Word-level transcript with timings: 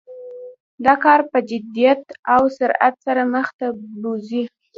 دا 0.85 0.93
کار 1.03 1.19
په 1.31 1.39
جدیت 1.49 2.03
او 2.33 2.41
سرعت 2.57 2.95
سره 3.05 3.21
مخ 3.33 3.47
ته 3.59 3.67
بوزي. 4.01 4.43